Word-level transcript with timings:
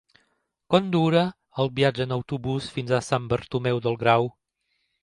Quant 0.73 0.87
dura 0.95 1.21
el 1.65 1.71
viatge 1.81 2.07
en 2.09 2.17
autobús 2.17 2.73
fins 2.79 2.95
a 3.01 3.05
Sant 3.11 3.33
Bartomeu 3.37 3.85
del 3.89 4.05
Grau? 4.07 4.33